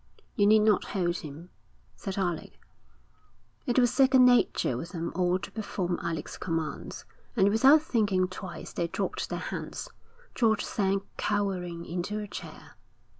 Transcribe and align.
'You 0.35 0.47
need 0.47 0.63
not 0.63 0.83
hold 0.97 1.17
him,' 1.17 1.51
said 1.95 2.17
Alec. 2.17 2.59
It 3.67 3.77
was 3.77 3.93
second 3.93 4.25
nature 4.25 4.75
with 4.75 4.93
them 4.93 5.11
all 5.13 5.37
to 5.37 5.51
perform 5.51 5.99
Alec's 6.01 6.39
commands, 6.39 7.05
and 7.35 7.49
without 7.49 7.83
thinking 7.83 8.27
twice 8.27 8.73
they 8.73 8.87
dropped 8.87 9.29
their 9.29 9.37
hands. 9.37 9.89
George 10.33 10.65
sank 10.65 11.03
cowering 11.17 11.85
into 11.85 12.17
a 12.17 12.27
chair. 12.27 12.73